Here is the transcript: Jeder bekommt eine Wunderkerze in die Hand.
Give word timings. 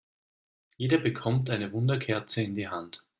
Jeder 0.77 0.97
bekommt 0.97 1.51
eine 1.51 1.73
Wunderkerze 1.73 2.41
in 2.41 2.55
die 2.55 2.67
Hand. 2.69 3.03